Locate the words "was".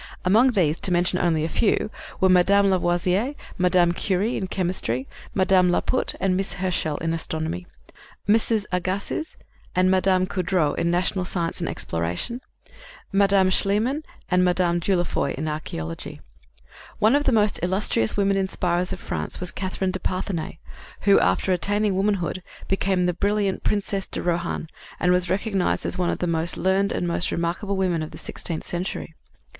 19.39-19.51, 25.11-25.29